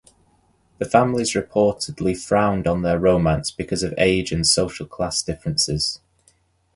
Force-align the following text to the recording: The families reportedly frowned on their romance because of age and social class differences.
The 0.79 0.89
families 0.89 1.33
reportedly 1.35 2.17
frowned 2.19 2.65
on 2.65 2.81
their 2.81 2.97
romance 2.97 3.51
because 3.51 3.83
of 3.83 3.93
age 3.99 4.31
and 4.31 4.47
social 4.47 4.87
class 4.87 5.21
differences. 5.21 5.99